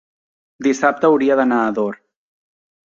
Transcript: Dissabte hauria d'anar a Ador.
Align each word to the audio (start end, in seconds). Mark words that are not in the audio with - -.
Dissabte 0.69 1.11
hauria 1.11 1.39
d'anar 1.41 1.61
a 1.67 1.71
Ador. 1.75 2.03